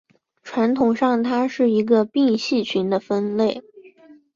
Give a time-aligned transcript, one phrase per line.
[0.41, 3.61] 传统上它是一个并系群的分类。